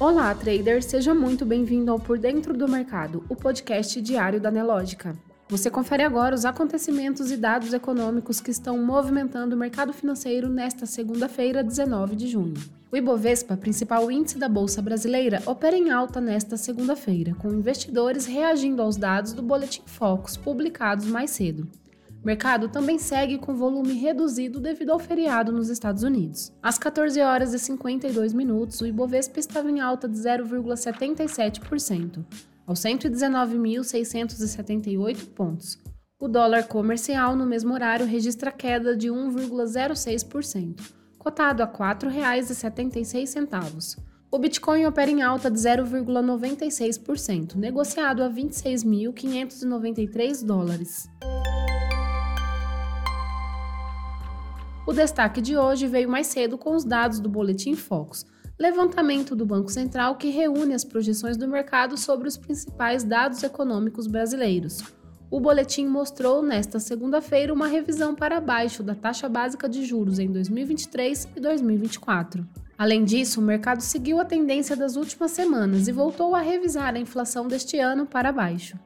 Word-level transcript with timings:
Olá, 0.00 0.34
trader, 0.34 0.82
seja 0.82 1.14
muito 1.14 1.44
bem-vindo 1.44 1.92
ao 1.92 2.00
Por 2.00 2.18
Dentro 2.18 2.56
do 2.56 2.66
Mercado, 2.66 3.22
o 3.28 3.36
podcast 3.36 4.00
diário 4.00 4.40
da 4.40 4.50
Nelógica. 4.50 5.14
Você 5.46 5.70
confere 5.70 6.02
agora 6.02 6.34
os 6.34 6.46
acontecimentos 6.46 7.30
e 7.30 7.36
dados 7.36 7.74
econômicos 7.74 8.40
que 8.40 8.50
estão 8.50 8.82
movimentando 8.82 9.54
o 9.54 9.58
mercado 9.58 9.92
financeiro 9.92 10.48
nesta 10.48 10.86
segunda-feira, 10.86 11.62
19 11.62 12.16
de 12.16 12.28
junho. 12.28 12.54
O 12.90 12.96
Ibovespa, 12.96 13.58
principal 13.58 14.10
índice 14.10 14.38
da 14.38 14.48
Bolsa 14.48 14.80
Brasileira, 14.80 15.42
opera 15.44 15.76
em 15.76 15.90
alta 15.90 16.18
nesta 16.18 16.56
segunda-feira, 16.56 17.34
com 17.34 17.52
investidores 17.52 18.24
reagindo 18.24 18.80
aos 18.80 18.96
dados 18.96 19.34
do 19.34 19.42
Boletim 19.42 19.82
Focus 19.84 20.34
publicados 20.34 21.04
mais 21.04 21.28
cedo. 21.28 21.68
O 22.22 22.26
mercado 22.26 22.68
também 22.68 22.98
segue 22.98 23.38
com 23.38 23.54
volume 23.54 23.94
reduzido 23.94 24.60
devido 24.60 24.90
ao 24.90 24.98
feriado 24.98 25.50
nos 25.50 25.70
Estados 25.70 26.02
Unidos. 26.02 26.52
Às 26.62 26.78
14 26.78 27.18
horas 27.22 27.54
e 27.54 27.58
52 27.58 28.34
minutos, 28.34 28.82
o 28.82 28.86
Ibovespa 28.86 29.40
estava 29.40 29.70
em 29.70 29.80
alta 29.80 30.06
de 30.06 30.18
0,77%, 30.18 32.22
aos 32.66 32.80
119.678 32.80 35.30
pontos. 35.34 35.78
O 36.20 36.28
dólar 36.28 36.64
comercial 36.64 37.34
no 37.34 37.46
mesmo 37.46 37.72
horário 37.72 38.04
registra 38.04 38.52
queda 38.52 38.94
de 38.94 39.08
1,06%, 39.08 40.92
cotado 41.18 41.62
a 41.62 41.66
R$ 41.66 41.72
4,76. 41.72 43.96
O 44.30 44.38
Bitcoin 44.38 44.84
opera 44.84 45.10
em 45.10 45.22
alta 45.22 45.50
de 45.50 45.58
0,96%, 45.58 47.56
negociado 47.56 48.22
a 48.22 48.28
26.593 48.28 50.44
dólares. 50.44 51.08
O 54.90 54.92
destaque 54.92 55.40
de 55.40 55.56
hoje 55.56 55.86
veio 55.86 56.08
mais 56.08 56.26
cedo 56.26 56.58
com 56.58 56.74
os 56.74 56.82
dados 56.82 57.20
do 57.20 57.28
Boletim 57.28 57.76
Focus, 57.76 58.26
levantamento 58.58 59.36
do 59.36 59.46
Banco 59.46 59.70
Central 59.70 60.16
que 60.16 60.30
reúne 60.30 60.74
as 60.74 60.82
projeções 60.82 61.36
do 61.36 61.46
mercado 61.46 61.96
sobre 61.96 62.26
os 62.26 62.36
principais 62.36 63.04
dados 63.04 63.40
econômicos 63.44 64.08
brasileiros. 64.08 64.82
O 65.30 65.38
boletim 65.38 65.86
mostrou 65.86 66.42
nesta 66.42 66.80
segunda-feira 66.80 67.54
uma 67.54 67.68
revisão 67.68 68.16
para 68.16 68.40
baixo 68.40 68.82
da 68.82 68.96
taxa 68.96 69.28
básica 69.28 69.68
de 69.68 69.84
juros 69.84 70.18
em 70.18 70.26
2023 70.26 71.28
e 71.36 71.40
2024. 71.40 72.44
Além 72.76 73.04
disso, 73.04 73.40
o 73.40 73.44
mercado 73.44 73.82
seguiu 73.82 74.18
a 74.18 74.24
tendência 74.24 74.74
das 74.74 74.96
últimas 74.96 75.30
semanas 75.30 75.86
e 75.86 75.92
voltou 75.92 76.34
a 76.34 76.40
revisar 76.40 76.96
a 76.96 76.98
inflação 76.98 77.46
deste 77.46 77.78
ano 77.78 78.06
para 78.06 78.32
baixo. 78.32 78.76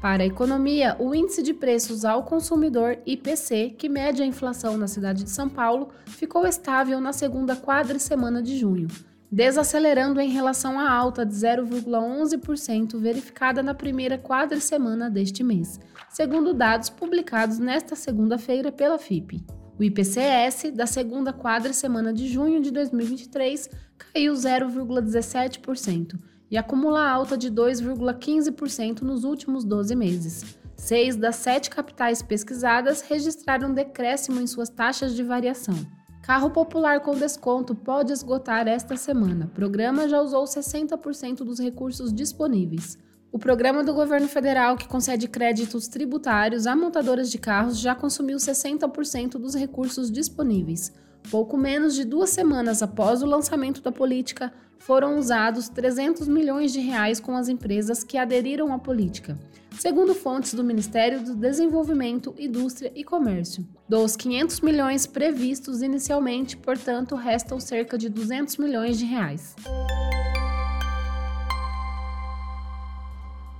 Para 0.00 0.22
a 0.22 0.26
economia, 0.26 0.94
o 1.00 1.12
índice 1.12 1.42
de 1.42 1.52
preços 1.52 2.04
ao 2.04 2.22
consumidor 2.22 2.98
IPC, 3.04 3.74
que 3.76 3.88
mede 3.88 4.22
a 4.22 4.26
inflação 4.26 4.76
na 4.76 4.86
cidade 4.86 5.24
de 5.24 5.30
São 5.30 5.48
Paulo, 5.48 5.88
ficou 6.06 6.46
estável 6.46 7.00
na 7.00 7.12
segunda 7.12 7.56
quadricemana 7.56 8.40
de 8.40 8.56
junho, 8.56 8.86
desacelerando 9.30 10.20
em 10.20 10.30
relação 10.30 10.78
à 10.78 10.88
alta 10.88 11.26
de 11.26 11.34
0,11% 11.34 12.96
verificada 12.96 13.60
na 13.60 13.74
primeira 13.74 14.16
quadricemana 14.16 15.10
deste 15.10 15.42
mês, 15.42 15.80
segundo 16.08 16.54
dados 16.54 16.88
publicados 16.88 17.58
nesta 17.58 17.96
segunda-feira 17.96 18.70
pela 18.70 18.98
FIP. 18.98 19.44
O 19.80 19.82
IPCS 19.82 20.70
da 20.74 20.86
segunda 20.86 21.32
quadricemana 21.32 22.12
de 22.12 22.28
junho 22.28 22.62
de 22.62 22.70
2023 22.70 23.68
caiu 23.98 24.32
0,17% 24.32 26.16
e 26.50 26.56
acumula 26.56 27.08
alta 27.08 27.36
de 27.36 27.50
2,15% 27.50 29.02
nos 29.02 29.24
últimos 29.24 29.64
12 29.64 29.94
meses. 29.94 30.58
Seis 30.76 31.16
das 31.16 31.36
sete 31.36 31.68
capitais 31.68 32.22
pesquisadas 32.22 33.02
registraram 33.02 33.74
decréscimo 33.74 34.40
em 34.40 34.46
suas 34.46 34.68
taxas 34.68 35.14
de 35.14 35.22
variação. 35.22 35.74
Carro 36.22 36.50
popular 36.50 37.00
com 37.00 37.14
desconto 37.14 37.74
pode 37.74 38.12
esgotar 38.12 38.68
esta 38.68 38.96
semana. 38.96 39.46
O 39.46 39.48
programa 39.48 40.08
já 40.08 40.20
usou 40.20 40.44
60% 40.44 41.38
dos 41.38 41.58
recursos 41.58 42.12
disponíveis. 42.12 42.98
O 43.32 43.38
programa 43.38 43.82
do 43.84 43.92
governo 43.92 44.28
federal 44.28 44.76
que 44.76 44.88
concede 44.88 45.28
créditos 45.28 45.88
tributários 45.88 46.66
a 46.66 46.74
montadoras 46.76 47.30
de 47.30 47.38
carros 47.38 47.78
já 47.78 47.94
consumiu 47.94 48.38
60% 48.38 49.32
dos 49.32 49.54
recursos 49.54 50.10
disponíveis. 50.10 50.92
Pouco 51.30 51.58
menos 51.58 51.94
de 51.94 52.04
duas 52.04 52.30
semanas 52.30 52.82
após 52.82 53.22
o 53.22 53.26
lançamento 53.26 53.82
da 53.82 53.92
política, 53.92 54.52
foram 54.78 55.18
usados 55.18 55.68
300 55.68 56.26
milhões 56.26 56.72
de 56.72 56.80
reais 56.80 57.20
com 57.20 57.36
as 57.36 57.48
empresas 57.48 58.02
que 58.02 58.16
aderiram 58.16 58.72
à 58.72 58.78
política, 58.78 59.38
segundo 59.78 60.14
fontes 60.14 60.54
do 60.54 60.64
Ministério 60.64 61.20
do 61.20 61.34
Desenvolvimento, 61.34 62.34
Indústria 62.38 62.90
e 62.94 63.04
Comércio. 63.04 63.66
Dos 63.86 64.16
500 64.16 64.60
milhões 64.60 65.06
previstos 65.06 65.82
inicialmente, 65.82 66.56
portanto, 66.56 67.14
restam 67.14 67.60
cerca 67.60 67.98
de 67.98 68.08
200 68.08 68.56
milhões 68.56 68.98
de 68.98 69.04
reais. 69.04 69.54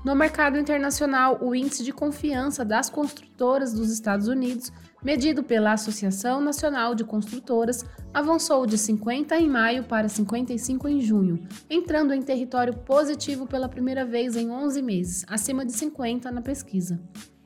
No 0.08 0.14
mercado 0.14 0.58
internacional, 0.58 1.38
o 1.42 1.54
índice 1.54 1.84
de 1.84 1.92
confiança 1.92 2.64
das 2.64 2.88
construtoras 2.88 3.74
dos 3.74 3.90
Estados 3.90 4.26
Unidos, 4.26 4.72
medido 5.04 5.42
pela 5.42 5.72
Associação 5.72 6.40
Nacional 6.40 6.94
de 6.94 7.04
Construtoras, 7.04 7.84
avançou 8.14 8.64
de 8.64 8.78
50 8.78 9.36
em 9.36 9.46
maio 9.50 9.84
para 9.84 10.08
55 10.08 10.88
em 10.88 11.02
junho, 11.02 11.46
entrando 11.68 12.14
em 12.14 12.22
território 12.22 12.72
positivo 12.72 13.46
pela 13.46 13.68
primeira 13.68 14.02
vez 14.06 14.34
em 14.34 14.50
11 14.50 14.80
meses, 14.80 15.26
acima 15.28 15.62
de 15.62 15.72
50 15.72 16.30
na 16.30 16.40
pesquisa. 16.40 16.98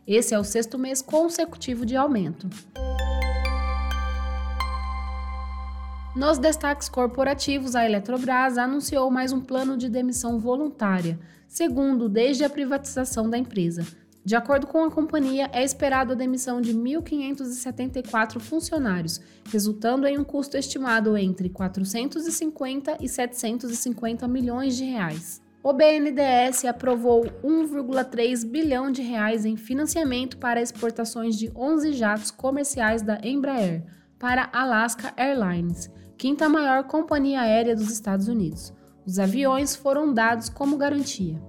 Esse 0.07 0.33
é 0.33 0.39
o 0.39 0.45
sexto 0.45 0.79
mês 0.79 1.03
consecutivo 1.03 1.85
de 1.85 1.97
aumento. 1.97 2.49
Nos 6.15 6.37
destaques 6.37 6.91
corporativos, 6.91 7.75
a 7.75 7.87
Eletrobras 7.87 8.59
anunciou 8.59 9.11
mais 9.11 9.33
um 9.33 9.41
plano 9.41 9.79
de 9.79 9.89
demissão 9.89 10.39
voluntária, 10.39 11.19
segundo 11.49 12.07
desde 12.07 12.45
a 12.45 12.51
privatização 12.51 13.31
da 13.31 13.39
empresa. 13.39 13.87
De 14.23 14.37
acordo 14.37 14.67
com 14.67 14.85
a 14.85 14.91
companhia, 14.91 15.49
é 15.55 15.65
esperado 15.65 16.13
a 16.13 16.15
demissão 16.15 16.61
de 16.61 16.75
1.574 16.75 18.39
funcionários, 18.41 19.23
resultando 19.51 20.07
em 20.07 20.19
um 20.19 20.23
custo 20.23 20.59
estimado 20.59 21.17
entre 21.17 21.49
450 21.49 22.99
e 23.01 23.09
750 23.09 24.29
milhões 24.29 24.77
de 24.77 24.85
reais. 24.85 25.41
O 25.63 25.73
BNDES 25.73 26.67
aprovou 26.67 27.25
1,3 27.43 28.45
bilhão 28.45 28.93
de 28.93 29.01
reais 29.01 29.47
em 29.47 29.57
financiamento 29.57 30.37
para 30.37 30.61
exportações 30.61 31.39
de 31.39 31.51
11 31.57 31.95
jatos 31.95 32.31
comerciais 32.31 33.01
da 33.01 33.19
Embraer 33.25 33.83
para 34.23 34.49
Alaska 34.53 35.13
Airlines 35.17 35.91
quinta 36.17 36.49
maior 36.49 36.85
companhia 36.85 37.41
aérea 37.41 37.75
dos 37.75 37.91
Estados 37.91 38.29
Unidos. 38.29 38.73
Os 39.05 39.19
aviões 39.19 39.75
foram 39.75 40.15
dados 40.15 40.49
como 40.49 40.77
garantia. 40.77 41.43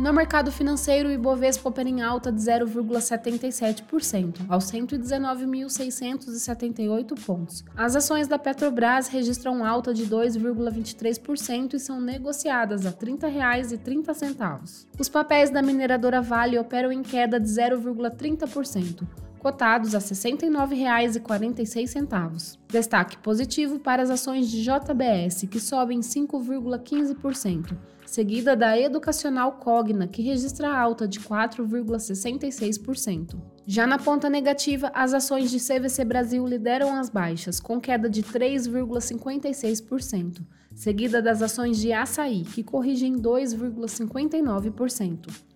No 0.00 0.12
mercado 0.12 0.50
financeiro, 0.50 1.08
o 1.08 1.12
Ibovespa 1.12 1.68
opera 1.68 1.88
em 1.88 2.02
alta 2.02 2.32
de 2.32 2.40
0,77%, 2.40 4.40
aos 4.48 4.64
119.678 4.64 7.24
pontos. 7.24 7.64
As 7.76 7.94
ações 7.94 8.26
da 8.26 8.40
Petrobras 8.40 9.06
registram 9.06 9.64
alta 9.64 9.94
de 9.94 10.08
2,23% 10.08 11.74
e 11.74 11.78
são 11.78 12.00
negociadas 12.00 12.84
a 12.84 12.90
R$ 12.90 12.96
30,30. 12.96 14.88
Os 14.98 15.08
papéis 15.08 15.50
da 15.50 15.62
mineradora 15.62 16.20
Vale 16.20 16.58
operam 16.58 16.90
em 16.90 17.04
queda 17.04 17.38
de 17.38 17.46
0,30% 17.46 19.06
cotados 19.46 19.94
a 19.94 19.98
R$ 19.98 20.04
69,46. 20.04 22.58
Destaque 22.68 23.16
positivo 23.18 23.78
para 23.78 24.02
as 24.02 24.10
ações 24.10 24.50
de 24.50 24.60
JBS, 24.60 25.46
que 25.48 25.60
sobem 25.60 26.00
5,15%, 26.00 27.78
seguida 28.04 28.56
da 28.56 28.76
Educacional 28.76 29.52
Cogna, 29.52 30.08
que 30.08 30.20
registra 30.20 30.76
alta 30.76 31.06
de 31.06 31.20
4,66%. 31.20 33.36
Já 33.64 33.86
na 33.86 34.00
ponta 34.00 34.28
negativa, 34.28 34.90
as 34.92 35.14
ações 35.14 35.48
de 35.48 35.60
CVC 35.60 36.04
Brasil 36.04 36.44
lideram 36.44 36.96
as 36.96 37.08
baixas, 37.08 37.60
com 37.60 37.80
queda 37.80 38.10
de 38.10 38.24
3,56%, 38.24 40.40
seguida 40.74 41.22
das 41.22 41.40
ações 41.40 41.78
de 41.78 41.92
Açaí, 41.92 42.42
que 42.42 42.64
corrigem 42.64 43.14
2,59%. 43.14 45.55